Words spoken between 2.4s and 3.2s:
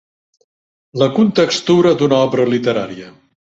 literària.